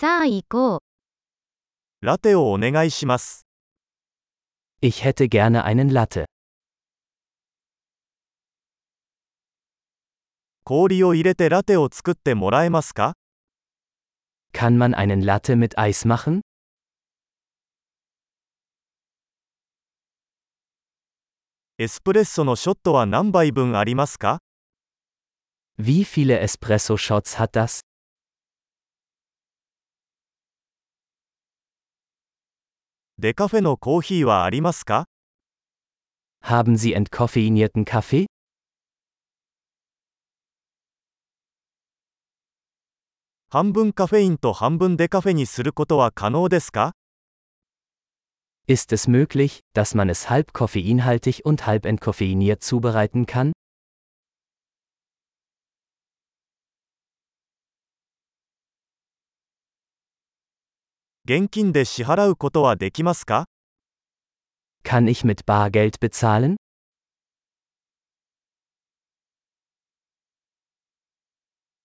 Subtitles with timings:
[0.00, 0.80] さあ行こう。
[2.00, 3.44] ラテをお願いします。
[4.80, 6.24] Ich hätte gerne einen Latte.
[10.64, 13.12] 氷を入れてラテを作ってもらえますか
[14.54, 16.40] Kann man einen Latte mit Eis machen?
[21.76, 24.38] エスプレッソのショットは何杯分ありますか
[25.78, 27.89] Wie viele Espresso-Shots hat das?
[33.19, 35.05] デカフェのコーヒーはありますか
[36.43, 38.25] Haben Sie entkoffeinierten Kaffee?
[43.49, 46.91] 半分カフェインと半分デカフェにすることは可能ですか
[48.67, 53.53] Ist es möglich, dass man es halb koffeinhaltig und halb entkoffeiniert zubereiten kann?
[61.24, 63.44] 現金で支払うことはできますか
[64.82, 66.56] Kann ich mit Bargeld bezahlen?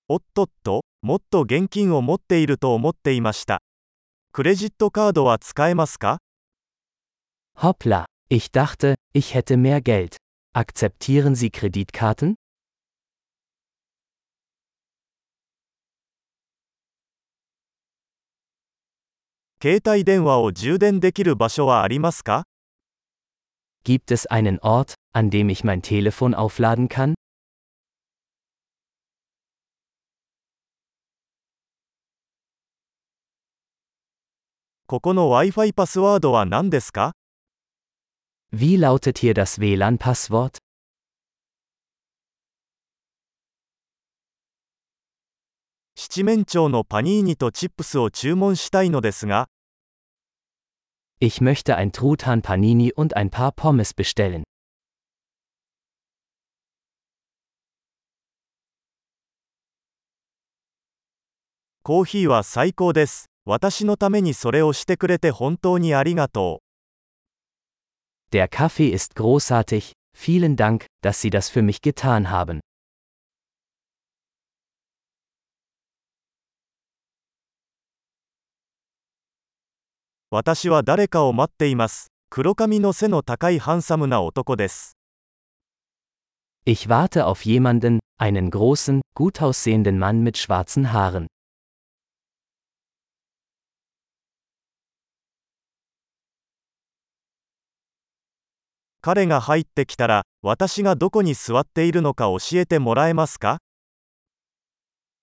[0.07, 3.61] おっとっと、もっと現金を持っていると思っていました。
[4.31, 6.19] クレジットカードは使えますか
[7.57, 10.17] Hoppla, ich dachte, ich hätte mehr Geld.
[10.53, 12.35] Akzeptieren Sie Kreditkarten?
[19.65, 22.43] 携帯電話を充電できる場所はありますか
[23.83, 27.15] Gibt es einen Ort, an dem ich mein Telefon aufladen kann?
[34.85, 37.13] ここの Wi-Fi パスワードは何ですか
[38.53, 40.59] Wie lautet hier das WLAN-Passwort?
[45.95, 49.47] 七面鳥のパニーニとチップスを注文したいのですが、
[51.22, 54.42] Ich möchte ein Truthahn Panini und ein paar Pommes bestellen.
[61.82, 63.26] コーヒーは最高です。
[63.44, 66.62] 私のためにそれをしてくれて本当にありがと
[68.32, 68.34] う。
[68.34, 72.60] Der Kaffee ist großartig, vielen Dank, dass Sie das für mich getan haben.
[80.35, 82.07] 私は誰かを待っています。
[82.29, 84.97] 黒髪の背の高いハンサムな男です。
[86.65, 91.27] Ich warte auf jemanden, einen großen, gut aussehenden Mann mit schwarzen Haaren.
[98.99, 103.59] 彼が入ってきたら、私がどこに座っているのか教えてもらえますか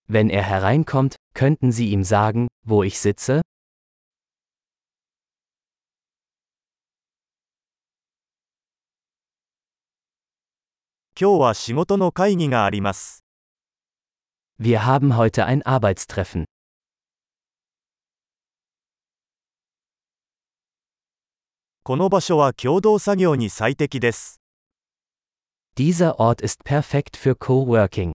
[0.08, 3.41] Wenn er hereinkommt, könnten Sie ihm sagen, wo ich sitze?
[11.22, 13.24] 今日は仕事の会議があります。
[14.60, 16.46] Wir haben heute ein Arbeitstreffen.
[21.84, 24.40] この場所は共同作業に最適です。
[25.76, 28.10] Dieser Ort ist perfekt für Coworking.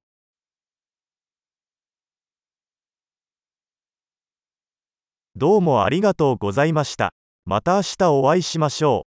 [5.37, 7.13] どうもありがとうございました。
[7.45, 9.05] また明日お会いしましょ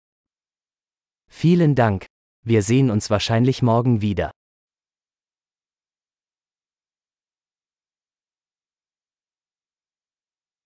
[1.31, 1.33] う。
[1.33, 2.16] Vielen Dank.
[2.49, 4.31] Wir sehen uns wahrscheinlich morgen wieder.